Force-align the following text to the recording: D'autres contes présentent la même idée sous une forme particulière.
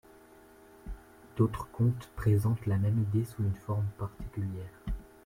D'autres 1.37 1.69
contes 1.71 2.09
présentent 2.15 2.65
la 2.65 2.79
même 2.79 2.99
idée 3.03 3.23
sous 3.23 3.43
une 3.43 3.53
forme 3.53 3.85
particulière. 3.99 4.81